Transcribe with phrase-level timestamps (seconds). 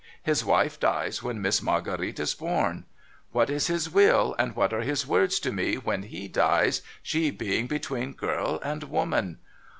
[0.23, 2.85] His wife dies when Miss Marguerite is born.
[3.33, 6.81] What is his will, and w hat are his words to me, when fie dies,
[7.03, 9.37] she being between girl and woman